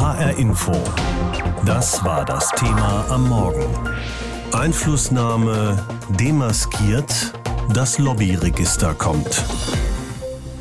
[0.00, 0.72] HR Info.
[1.64, 3.64] Das war das Thema am Morgen.
[4.52, 7.32] Einflussnahme demaskiert,
[7.72, 9.44] das Lobbyregister kommt.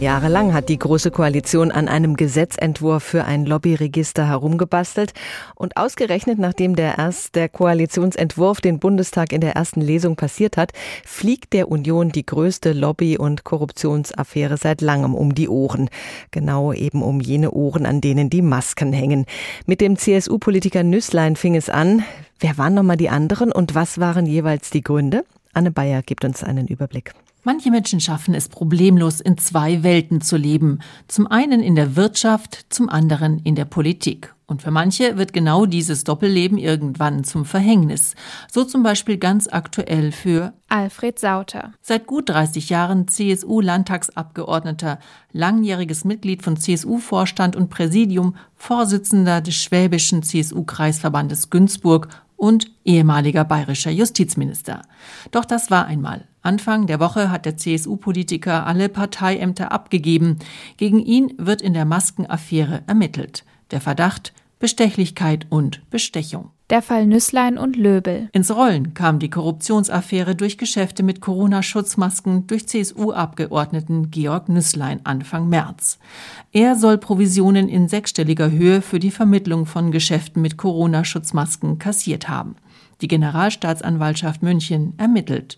[0.04, 5.14] Jahrelang hat die Große Koalition an einem Gesetzentwurf für ein Lobbyregister herumgebastelt.
[5.56, 10.74] Und ausgerechnet nachdem der, erst, der Koalitionsentwurf den Bundestag in der ersten Lesung passiert hat,
[11.06, 15.90] fliegt der Union die größte Lobby- und Korruptionsaffäre seit langem um die Ohren.
[16.32, 19.26] Genau eben um jene Ohren, an denen die Masken hängen.
[19.66, 22.04] Mit dem CSU-Politiker Nüsslein fing es an.
[22.40, 25.24] Wer waren nochmal die anderen und was waren jeweils die Gründe?
[25.54, 27.14] Anne Bayer gibt uns einen Überblick.
[27.46, 30.80] Manche Menschen schaffen es problemlos, in zwei Welten zu leben.
[31.10, 34.34] Zum einen in der Wirtschaft, zum anderen in der Politik.
[34.46, 38.16] Und für manche wird genau dieses Doppelleben irgendwann zum Verhängnis.
[38.50, 41.74] So zum Beispiel ganz aktuell für Alfred Sauter.
[41.82, 45.00] Seit gut 30 Jahren CSU-Landtagsabgeordneter,
[45.34, 52.08] langjähriges Mitglied von CSU-Vorstand und Präsidium, Vorsitzender des schwäbischen CSU-Kreisverbandes Günzburg
[52.38, 54.84] und ehemaliger bayerischer Justizminister.
[55.32, 56.28] Doch das war einmal.
[56.44, 60.40] Anfang der Woche hat der CSU-Politiker alle Parteiämter abgegeben.
[60.78, 63.46] Gegen ihn wird in der Maskenaffäre ermittelt.
[63.72, 66.52] Der Verdacht Bestechlichkeit und Bestechung.
[66.70, 68.30] Der Fall Nüsslein und Löbel.
[68.32, 76.00] Ins Rollen kam die Korruptionsaffäre durch Geschäfte mit Corona-Schutzmasken durch CSU-Abgeordneten Georg Nüsslein Anfang März.
[76.54, 82.56] Er soll Provisionen in sechsstelliger Höhe für die Vermittlung von Geschäften mit Corona-Schutzmasken kassiert haben.
[83.04, 85.58] Die Generalstaatsanwaltschaft München ermittelt.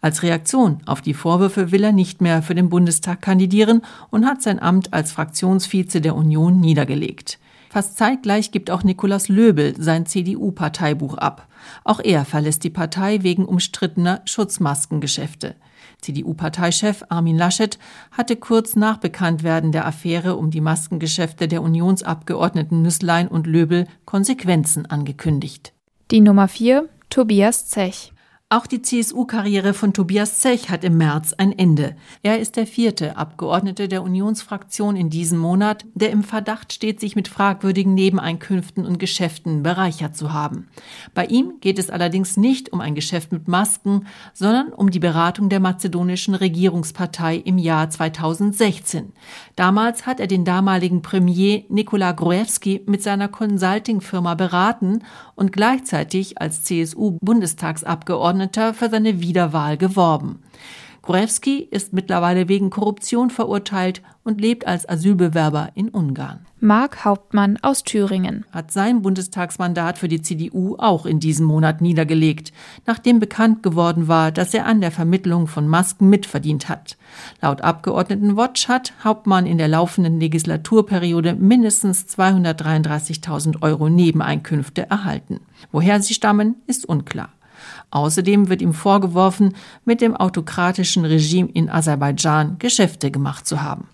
[0.00, 4.40] Als Reaktion auf die Vorwürfe will er nicht mehr für den Bundestag kandidieren und hat
[4.40, 7.38] sein Amt als Fraktionsvize der Union niedergelegt.
[7.68, 11.46] Fast zeitgleich gibt auch Nikolaus Löbel sein CDU-Parteibuch ab.
[11.84, 15.56] Auch er verlässt die Partei wegen umstrittener Schutzmaskengeschäfte.
[16.00, 17.78] CDU-Parteichef Armin Laschet
[18.12, 24.86] hatte kurz nach Bekanntwerden der Affäre um die Maskengeschäfte der Unionsabgeordneten Nüsslein und Löbel Konsequenzen
[24.86, 25.74] angekündigt.
[26.10, 28.12] Die Nummer 4, Tobias Zech.
[28.50, 31.96] Auch die CSU-Karriere von Tobias Zech hat im März ein Ende.
[32.22, 37.14] Er ist der vierte Abgeordnete der Unionsfraktion in diesem Monat, der im Verdacht steht, sich
[37.14, 40.66] mit fragwürdigen Nebeneinkünften und Geschäften bereichert zu haben.
[41.12, 45.50] Bei ihm geht es allerdings nicht um ein Geschäft mit Masken, sondern um die Beratung
[45.50, 49.12] der mazedonischen Regierungspartei im Jahr 2016.
[49.56, 55.00] Damals hat er den damaligen Premier Nikola Gruevski mit seiner Consulting-Firma beraten
[55.34, 60.40] und gleichzeitig als CSU-Bundestagsabgeordneter Abgeordneter für seine Wiederwahl geworben.
[61.02, 66.40] Gorewski ist mittlerweile wegen Korruption verurteilt und lebt als Asylbewerber in Ungarn.
[66.60, 72.52] Mark Hauptmann aus Thüringen hat sein Bundestagsmandat für die CDU auch in diesem Monat niedergelegt,
[72.84, 76.98] nachdem bekannt geworden war, dass er an der Vermittlung von Masken mitverdient hat.
[77.40, 85.40] Laut Abgeordnetenwatch hat Hauptmann in der laufenden Legislaturperiode mindestens 233.000 Euro Nebeneinkünfte erhalten.
[85.72, 87.30] Woher sie stammen, ist unklar.
[87.90, 89.54] Außerdem wird ihm vorgeworfen,
[89.84, 93.88] mit dem autokratischen Regime in Aserbaidschan Geschäfte gemacht zu haben.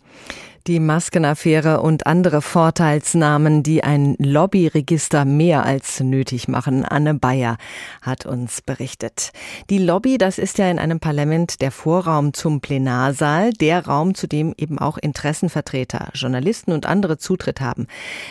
[0.66, 6.86] Die Maskenaffäre und andere Vorteilsnahmen, die ein Lobbyregister mehr als nötig machen.
[6.86, 7.58] Anne Bayer
[8.00, 9.32] hat uns berichtet.
[9.68, 14.26] Die Lobby, das ist ja in einem Parlament der Vorraum zum Plenarsaal, der Raum, zu
[14.26, 17.86] dem eben auch Interessenvertreter, Journalisten und andere Zutritt haben.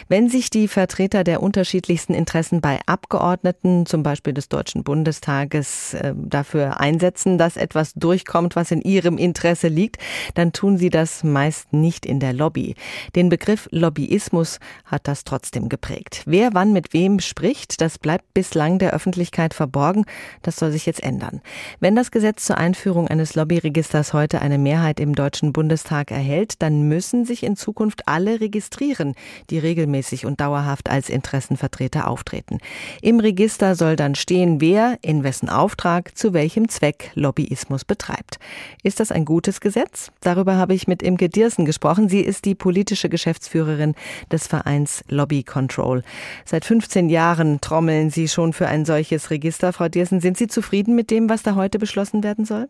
[0.07, 6.15] Wenn sich die Vertreter der unterschiedlichsten Interessen bei Abgeordneten, zum Beispiel des Deutschen Bundestages, äh,
[6.15, 9.97] dafür einsetzen, dass etwas durchkommt, was in ihrem Interesse liegt,
[10.33, 12.75] dann tun sie das meist nicht in der Lobby.
[13.15, 16.23] Den Begriff Lobbyismus hat das trotzdem geprägt.
[16.25, 20.05] Wer wann mit wem spricht, das bleibt bislang der Öffentlichkeit verborgen.
[20.41, 21.41] Das soll sich jetzt ändern.
[21.81, 26.87] Wenn das Gesetz zur Einführung eines Lobbyregisters heute eine Mehrheit im Deutschen Bundestag erhält, dann
[26.87, 29.15] müssen sich in Zukunft alle registrieren,
[29.49, 32.59] die regelmäßig und dauerhaft als Interessenvertreter auftreten.
[33.01, 38.39] Im Register soll dann stehen, wer in wessen Auftrag zu welchem Zweck Lobbyismus betreibt.
[38.81, 40.11] Ist das ein gutes Gesetz?
[40.21, 42.07] Darüber habe ich mit Imke Diersen gesprochen.
[42.13, 43.95] Sie ist die politische Geschäftsführerin
[44.31, 46.03] des Vereins Lobby Control.
[46.45, 49.73] Seit 15 Jahren trommeln Sie schon für ein solches Register.
[49.73, 52.69] Frau Diersen, sind Sie zufrieden mit dem, was da heute beschlossen werden soll?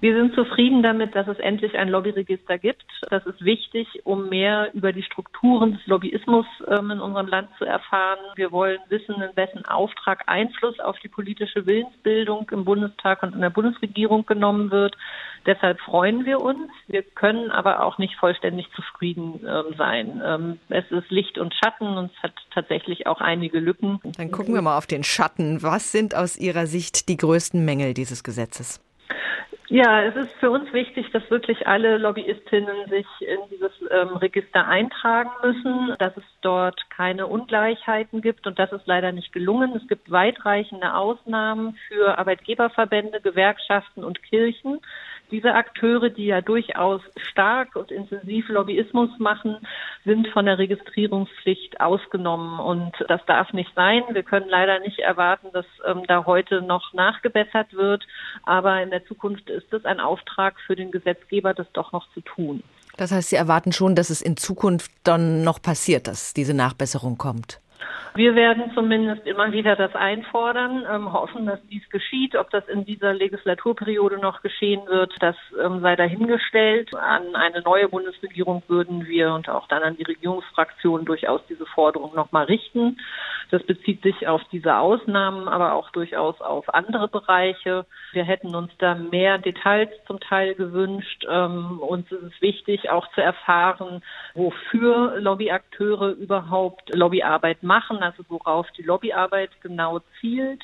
[0.00, 2.84] Wir sind zufrieden damit, dass es endlich ein Lobbyregister gibt.
[3.08, 7.64] Das ist wichtig, um mehr über die Strukturen des Lobbyismus ähm, in unserem Land zu
[7.64, 8.18] erfahren.
[8.34, 13.40] Wir wollen wissen, in wessen Auftrag Einfluss auf die politische Willensbildung im Bundestag und in
[13.40, 14.96] der Bundesregierung genommen wird.
[15.46, 16.70] Deshalb freuen wir uns.
[16.88, 20.20] Wir können aber auch nicht vollständig zufrieden ähm, sein.
[20.22, 24.00] Ähm, es ist Licht und Schatten und es hat tatsächlich auch einige Lücken.
[24.18, 25.62] Dann gucken wir mal auf den Schatten.
[25.62, 28.85] Was sind aus Ihrer Sicht die größten Mängel dieses Gesetzes?
[29.68, 34.66] Ja, es ist für uns wichtig, dass wirklich alle Lobbyistinnen sich in dieses ähm, Register
[34.68, 39.74] eintragen müssen, dass es dort keine Ungleichheiten gibt und das ist leider nicht gelungen.
[39.74, 44.80] Es gibt weitreichende Ausnahmen für Arbeitgeberverbände, Gewerkschaften und Kirchen
[45.30, 47.00] diese Akteure, die ja durchaus
[47.30, 49.58] stark und intensiv Lobbyismus machen,
[50.04, 52.60] sind von der Registrierungspflicht ausgenommen.
[52.60, 54.02] Und das darf nicht sein.
[54.10, 58.06] Wir können leider nicht erwarten, dass ähm, da heute noch nachgebessert wird.
[58.44, 62.20] Aber in der Zukunft ist es ein Auftrag für den Gesetzgeber, das doch noch zu
[62.20, 62.62] tun.
[62.96, 67.18] Das heißt, Sie erwarten schon, dass es in Zukunft dann noch passiert, dass diese Nachbesserung
[67.18, 67.60] kommt.
[68.16, 72.34] Wir werden zumindest immer wieder das einfordern, ähm, hoffen, dass dies geschieht.
[72.34, 76.94] Ob das in dieser Legislaturperiode noch geschehen wird, das ähm, sei dahingestellt.
[76.94, 82.14] An eine neue Bundesregierung würden wir und auch dann an die Regierungsfraktionen durchaus diese Forderung
[82.14, 82.98] nochmal richten.
[83.50, 87.84] Das bezieht sich auf diese Ausnahmen, aber auch durchaus auf andere Bereiche.
[88.12, 91.26] Wir hätten uns da mehr Details zum Teil gewünscht.
[91.30, 94.02] Ähm, uns ist es wichtig, auch zu erfahren,
[94.34, 100.62] wofür Lobbyakteure überhaupt Lobbyarbeit machen also worauf die Lobbyarbeit genau zielt.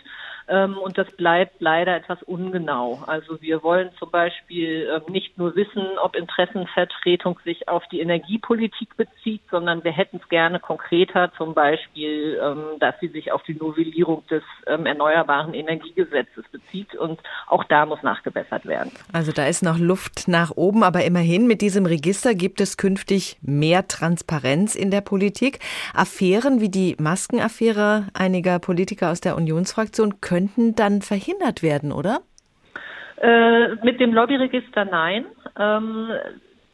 [0.48, 3.02] Ähm, und das bleibt leider etwas ungenau.
[3.06, 8.96] Also wir wollen zum Beispiel ähm, nicht nur wissen, ob Interessenvertretung sich auf die Energiepolitik
[8.96, 13.54] bezieht, sondern wir hätten es gerne konkreter, zum Beispiel, ähm, dass sie sich auf die
[13.54, 16.94] Novellierung des Erneuerbaren Energiegesetzes bezieht.
[16.94, 18.92] Und auch da muss nachgebessert werden.
[19.12, 23.38] Also da ist noch Luft nach oben, aber immerhin mit diesem Register gibt es künftig
[23.42, 25.58] mehr Transparenz in der Politik.
[25.94, 32.20] Affären wie die Maskenaffäre einiger Politiker aus der Unionsfraktion könnten dann verhindert werden, oder?
[33.20, 35.26] Äh, mit dem Lobbyregister nein.
[35.58, 36.08] Ähm,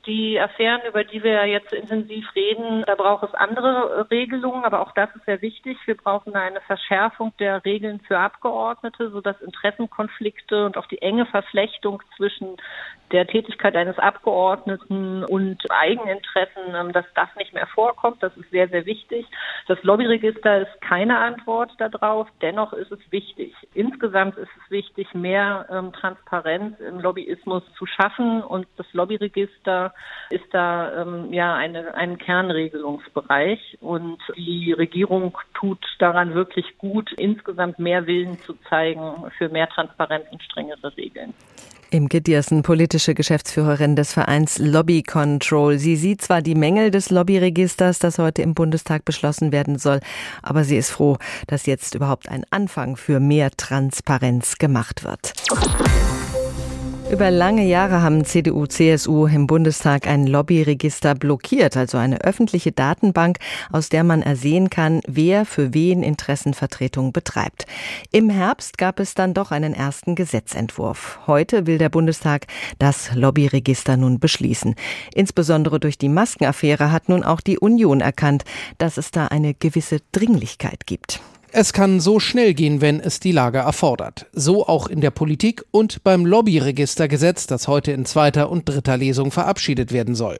[0.06, 4.92] die Affären, über die wir jetzt intensiv reden, da braucht es andere Regelungen, aber auch
[4.92, 5.76] das ist sehr wichtig.
[5.86, 12.00] Wir brauchen eine Verschärfung der Regeln für Abgeordnete, sodass Interessenkonflikte und auch die enge Verflechtung
[12.16, 12.56] zwischen
[13.12, 18.22] der Tätigkeit eines Abgeordneten und Eigeninteressen, ähm, dass das nicht mehr vorkommt.
[18.22, 19.26] Das ist sehr, sehr wichtig.
[19.66, 22.28] Das Lobbyregister ist keine Antwort darauf.
[22.42, 23.54] Dennoch ist es wichtig.
[23.74, 28.42] Insgesamt ist es wichtig, mehr ähm, Transparenz im Lobbyismus zu schaffen.
[28.42, 29.94] Und das Lobbyregister
[30.30, 33.78] ist da ähm, ja eine, ein Kernregelungsbereich.
[33.80, 40.24] Und die Regierung tut daran wirklich gut, insgesamt mehr Willen zu zeigen für mehr Transparenz
[40.30, 41.34] und strengere Regeln.
[41.90, 45.78] Imke Diersen, politische Geschäftsführerin des Vereins Lobby Control.
[45.78, 50.00] Sie sieht zwar die Mängel des Lobbyregisters, das heute im Bundestag beschlossen werden soll,
[50.42, 51.16] aber sie ist froh,
[51.46, 55.32] dass jetzt überhaupt ein Anfang für mehr Transparenz gemacht wird.
[57.10, 63.38] Über lange Jahre haben CDU, CSU im Bundestag ein Lobbyregister blockiert, also eine öffentliche Datenbank,
[63.72, 67.64] aus der man ersehen kann, wer für wen Interessenvertretung betreibt.
[68.12, 71.20] Im Herbst gab es dann doch einen ersten Gesetzentwurf.
[71.26, 72.46] Heute will der Bundestag
[72.78, 74.74] das Lobbyregister nun beschließen.
[75.14, 78.44] Insbesondere durch die Maskenaffäre hat nun auch die Union erkannt,
[78.76, 81.22] dass es da eine gewisse Dringlichkeit gibt.
[81.50, 84.26] Es kann so schnell gehen, wenn es die Lage erfordert.
[84.32, 89.30] So auch in der Politik und beim Lobbyregistergesetz, das heute in zweiter und dritter Lesung
[89.30, 90.38] verabschiedet werden soll.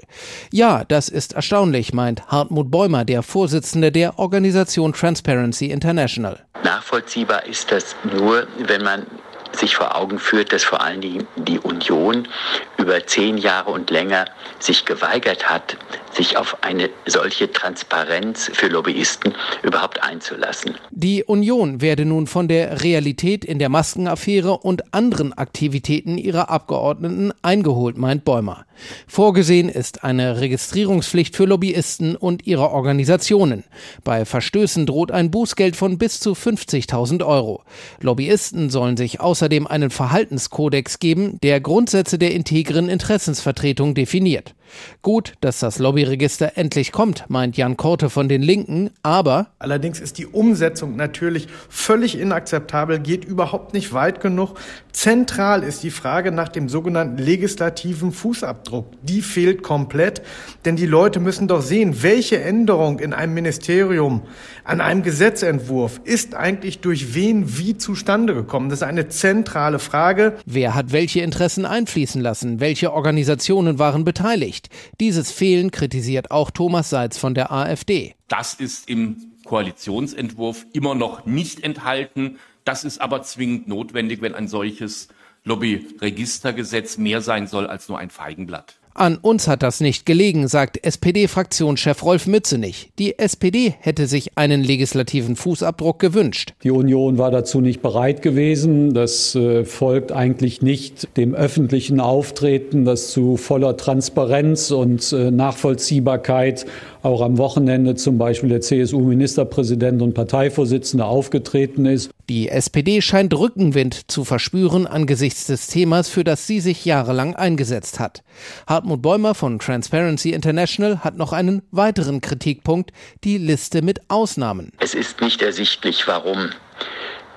[0.52, 6.44] Ja, das ist erstaunlich, meint Hartmut Bäumer, der Vorsitzende der Organisation Transparency International.
[6.62, 9.06] Nachvollziehbar ist das nur, wenn man
[9.52, 12.28] sich vor Augen führt, dass vor allen Dingen die Union
[12.76, 14.26] über zehn Jahre und länger
[14.58, 15.76] sich geweigert hat,
[16.12, 20.76] sich auf eine solche Transparenz für Lobbyisten überhaupt einzulassen.
[20.90, 27.32] Die Union werde nun von der Realität in der Maskenaffäre und anderen Aktivitäten ihrer Abgeordneten
[27.42, 28.64] eingeholt, meint Bäumer.
[29.06, 33.64] Vorgesehen ist eine Registrierungspflicht für Lobbyisten und ihre Organisationen.
[34.04, 37.62] Bei Verstößen droht ein Bußgeld von bis zu 50.000 Euro.
[38.00, 44.54] Lobbyisten sollen sich außerdem einen Verhaltenskodex geben, der Grundsätze der integren Interessensvertretung definiert.
[45.02, 50.18] Gut, dass das Lobbyregister endlich kommt, meint Jan Korte von den Linken, aber allerdings ist
[50.18, 54.58] die Umsetzung natürlich völlig inakzeptabel, geht überhaupt nicht weit genug.
[54.92, 58.86] Zentral ist die Frage nach dem sogenannten legislativen Fußabdruck.
[59.02, 60.22] Die fehlt komplett,
[60.64, 64.22] denn die Leute müssen doch sehen, welche Änderung in einem Ministerium,
[64.64, 68.68] an einem Gesetzentwurf ist eigentlich durch wen wie zustande gekommen.
[68.68, 70.34] Das ist eine zentrale Frage.
[70.44, 72.60] Wer hat welche Interessen einfließen lassen?
[72.60, 74.57] Welche Organisationen waren beteiligt?
[74.58, 74.68] Nicht.
[75.00, 78.14] Dieses Fehlen kritisiert auch Thomas Seitz von der AfD.
[78.28, 82.38] Das ist im Koalitionsentwurf immer noch nicht enthalten.
[82.64, 85.08] Das ist aber zwingend notwendig, wenn ein solches
[85.44, 88.78] Lobbyregistergesetz mehr sein soll als nur ein Feigenblatt.
[88.98, 92.90] An uns hat das nicht gelegen, sagt SPD-Fraktionschef Rolf Mützenich.
[92.98, 96.54] Die SPD hätte sich einen legislativen Fußabdruck gewünscht.
[96.64, 98.94] Die Union war dazu nicht bereit gewesen.
[98.94, 106.66] Das äh, folgt eigentlich nicht dem öffentlichen Auftreten, das zu voller Transparenz und äh, Nachvollziehbarkeit
[107.02, 112.10] auch am Wochenende zum Beispiel der CSU-Ministerpräsident und Parteivorsitzende aufgetreten ist.
[112.28, 118.00] Die SPD scheint Rückenwind zu verspüren angesichts des Themas, für das sie sich jahrelang eingesetzt
[118.00, 118.22] hat.
[118.66, 122.92] Hartmut Bäumer von Transparency International hat noch einen weiteren Kritikpunkt,
[123.24, 124.72] die Liste mit Ausnahmen.
[124.80, 126.50] Es ist nicht ersichtlich, warum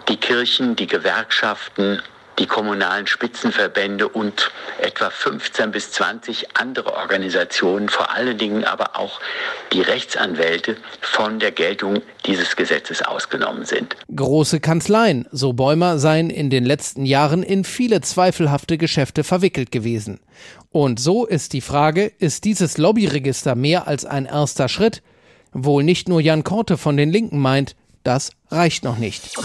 [0.09, 1.99] die Kirchen, die Gewerkschaften,
[2.41, 9.19] die kommunalen Spitzenverbände und etwa 15 bis 20 andere Organisationen, vor allen Dingen aber auch
[9.71, 13.95] die Rechtsanwälte von der Geltung dieses Gesetzes ausgenommen sind.
[14.15, 20.19] Große Kanzleien, so Bäumer, seien in den letzten Jahren in viele zweifelhafte Geschäfte verwickelt gewesen.
[20.71, 25.03] Und so ist die Frage, ist dieses Lobbyregister mehr als ein erster Schritt?
[25.53, 29.37] Wohl nicht nur Jan Korte von den Linken meint, das reicht noch nicht.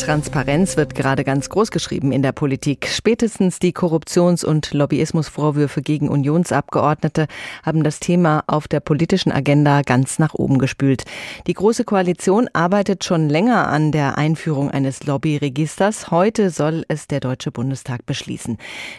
[0.00, 2.88] Transparenz wird gerade ganz groß geschrieben in der Politik.
[2.88, 7.26] Spätestens die Korruptions- und Lobbyismusvorwürfe gegen Unionsabgeordnete
[7.62, 11.04] haben das Thema auf der politischen Agenda ganz nach oben gespült.
[11.46, 16.10] Die Große Koalition arbeitet schon länger an der Einführung eines Lobbyregisters.
[16.10, 18.56] Heute soll es der Deutsche Bundestag beschließen.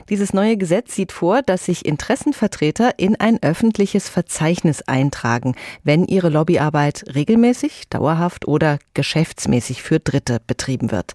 [0.10, 6.30] Dieses neue Gesetz sieht vor, dass sich Interessenvertreter in ein öffentliches Verzeichnis eintragen, wenn ihre
[6.30, 11.12] Lobbyarbeit regelmäßig, dauerhaft oder geschäftsmäßig für Dritte betrieben wird.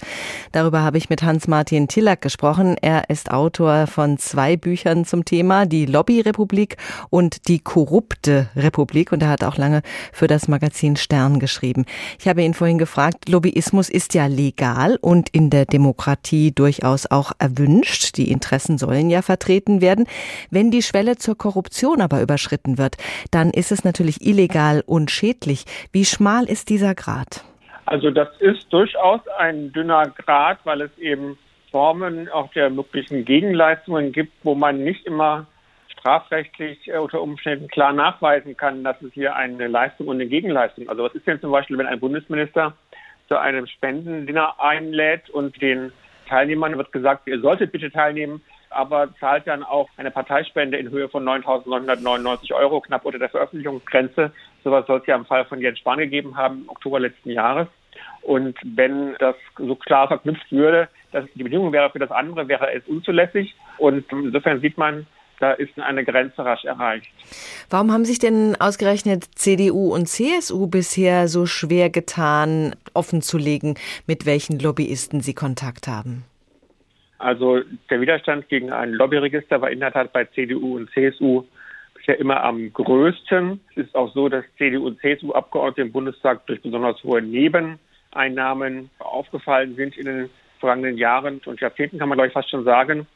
[0.52, 2.76] Darüber habe ich mit Hans-Martin Tillack gesprochen.
[2.80, 6.76] Er ist Autor von zwei Büchern zum Thema, die Lobbyrepublik
[7.11, 9.12] und die korrupte Republik.
[9.12, 11.85] Und er hat auch lange für das Magazin Stern geschrieben.
[12.18, 17.33] Ich habe ihn vorhin gefragt, Lobbyismus ist ja legal und in der Demokratie durchaus auch
[17.38, 18.16] erwünscht.
[18.16, 20.06] Die Interessen sollen ja vertreten werden.
[20.50, 22.97] Wenn die Schwelle zur Korruption aber überschritten wird,
[23.30, 25.64] dann ist es natürlich illegal und schädlich.
[25.92, 27.45] Wie schmal ist dieser Grad?
[27.86, 31.38] Also das ist durchaus ein dünner Grad, weil es eben
[31.70, 35.46] Formen auch der möglichen Gegenleistungen gibt, wo man nicht immer
[35.88, 40.88] strafrechtlich äh, unter Umständen klar nachweisen kann, dass es hier eine Leistung und eine Gegenleistung.
[40.88, 42.74] Also was ist denn zum Beispiel, wenn ein Bundesminister
[43.28, 45.92] zu einem Spendendinner einlädt und den
[46.28, 51.08] Teilnehmern wird gesagt, ihr solltet bitte teilnehmen, aber zahlt dann auch eine Parteispende in Höhe
[51.08, 54.32] von 9.999 Euro, knapp unter der Veröffentlichungsgrenze.
[54.66, 57.68] Sowas soll es ja im Fall von Jens Spahn gegeben haben, im Oktober letzten Jahres.
[58.23, 62.73] Und wenn das so klar verknüpft würde, dass die Bedingung wäre für das andere, wäre
[62.75, 63.54] es unzulässig.
[63.78, 65.06] Und insofern sieht man,
[65.38, 67.06] da ist eine Grenze rasch erreicht.
[67.70, 74.58] Warum haben sich denn ausgerechnet CDU und CSU bisher so schwer getan, offenzulegen, mit welchen
[74.58, 76.25] Lobbyisten sie Kontakt haben?
[77.18, 81.44] Also der Widerstand gegen ein Lobbyregister war in der Tat bei CDU und CSU
[82.06, 83.60] bisher immer am größten.
[83.75, 89.75] Es ist auch so, dass CDU und CSU-Abgeordnete im Bundestag durch besonders hohe Nebeneinnahmen aufgefallen
[89.75, 93.06] sind in den vergangenen Jahren und Jahrzehnten, kann man glaube ich fast schon sagen.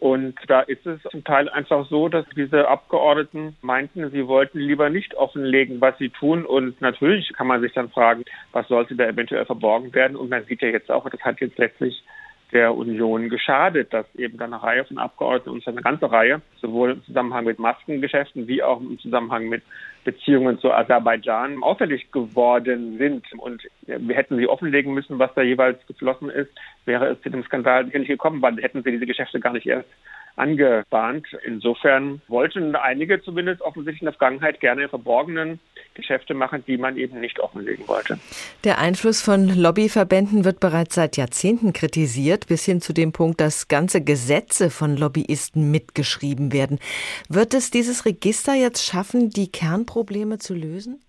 [0.00, 4.90] Und da ist es zum Teil einfach so, dass diese Abgeordneten meinten, sie wollten lieber
[4.90, 6.44] nicht offenlegen, was sie tun.
[6.44, 10.16] Und natürlich kann man sich dann fragen, was sollte da eventuell verborgen werden.
[10.16, 12.02] Und man sieht ja jetzt auch, das hat jetzt letztlich
[12.52, 17.04] der Union geschadet, dass eben eine Reihe von Abgeordneten, und eine ganze Reihe, sowohl im
[17.04, 19.62] Zusammenhang mit Maskengeschäften wie auch im Zusammenhang mit
[20.04, 23.24] Beziehungen zu Aserbaidschan auffällig geworden sind.
[23.36, 26.50] Und wir hätten sie offenlegen müssen, was da jeweils geflossen ist,
[26.86, 29.88] wäre es zu dem Skandal nicht gekommen, weil hätten sie diese Geschäfte gar nicht erst
[30.38, 31.26] angebahnt.
[31.44, 35.60] Insofern wollten einige zumindest offensichtlich in der Vergangenheit gerne verborgenen
[35.94, 38.18] Geschäfte machen, die man eben nicht offenlegen wollte.
[38.64, 43.68] Der Einfluss von Lobbyverbänden wird bereits seit Jahrzehnten kritisiert, bis hin zu dem Punkt, dass
[43.68, 46.78] ganze Gesetze von Lobbyisten mitgeschrieben werden.
[47.28, 51.00] Wird es dieses Register jetzt schaffen, die Kernprobleme zu lösen?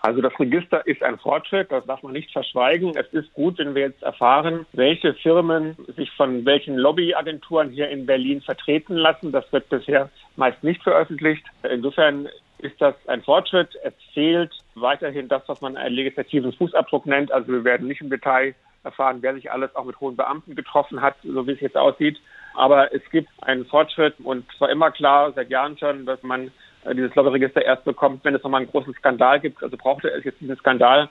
[0.00, 2.96] Also das Register ist ein Fortschritt, das darf man nicht verschweigen.
[2.96, 8.06] Es ist gut, wenn wir jetzt erfahren, welche Firmen sich von welchen Lobbyagenturen hier in
[8.06, 9.32] Berlin vertreten lassen.
[9.32, 11.44] Das wird bisher meist nicht veröffentlicht.
[11.68, 12.28] Insofern
[12.58, 13.70] ist das ein Fortschritt.
[13.82, 17.32] Es fehlt weiterhin das, was man einen legislativen Fußabdruck nennt.
[17.32, 21.02] Also wir werden nicht im Detail erfahren, wer sich alles auch mit hohen Beamten getroffen
[21.02, 22.20] hat, so wie es jetzt aussieht.
[22.54, 26.50] Aber es gibt einen Fortschritt und es war immer klar, seit Jahren schon, dass man
[26.92, 29.62] dieses Lobbyregister erst bekommt, wenn es nochmal einen großen Skandal gibt.
[29.62, 31.08] Also brauchte es jetzt diesen Skandal.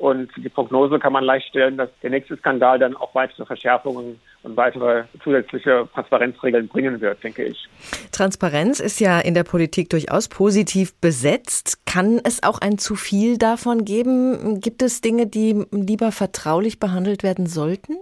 [0.00, 4.18] Und die Prognose kann man leicht stellen, dass der nächste Skandal dann auch weitere Verschärfungen
[4.42, 7.68] und weitere zusätzliche Transparenzregeln bringen wird, denke ich.
[8.10, 11.84] Transparenz ist ja in der Politik durchaus positiv besetzt.
[11.84, 14.62] Kann es auch ein zu viel davon geben?
[14.62, 17.96] Gibt es Dinge, die lieber vertraulich behandelt werden sollten?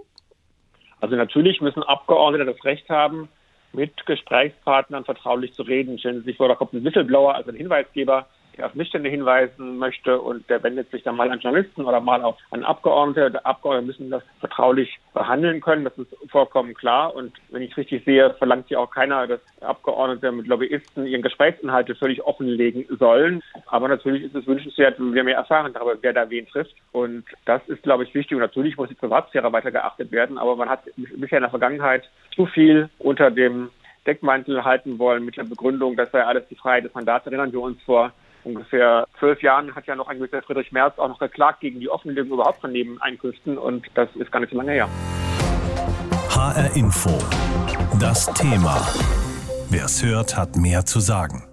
[1.01, 3.27] Also natürlich müssen Abgeordnete das Recht haben,
[3.73, 5.99] mit Gesprächspartnern vertraulich zu reden.
[5.99, 8.27] Stellen Sie sich vor, da kommt ein Whistleblower, also ein Hinweisgeber,
[8.59, 12.21] der auf Missstände hinweisen möchte und der wendet sich dann mal an Journalisten oder mal
[12.23, 13.31] auch an Abgeordnete.
[13.31, 17.15] Die Abgeordnete müssen das vertraulich behandeln können, das ist vollkommen klar.
[17.15, 21.21] Und wenn ich es richtig sehe, verlangt hier auch keiner, dass Abgeordnete mit Lobbyisten ihren
[21.21, 23.41] Gesprächsinhalte völlig offenlegen sollen.
[23.71, 26.75] Aber natürlich ist es wünschenswert, wenn wir mehr erfahren darüber, wer da wen trifft.
[26.91, 28.35] Und das ist, glaube ich, wichtig.
[28.35, 30.37] Und natürlich muss die Privatsphäre weiter geachtet werden.
[30.37, 33.69] Aber man hat bisher in der Vergangenheit zu viel unter dem
[34.05, 37.25] Deckmantel halten wollen mit der Begründung, das sei alles die Freiheit des Mandats.
[37.27, 38.11] Erinnern wir uns vor
[38.43, 41.89] ungefähr zwölf Jahren hat ja noch ein gewisser Friedrich Merz auch noch geklagt gegen die
[41.89, 44.89] Offenlegung überhaupt von Nebeneinkünften und das ist gar nicht so lange her.
[46.29, 47.19] HR Info.
[47.99, 48.77] Das Thema.
[49.69, 51.48] Wer es hört, hat mehr zu sagen.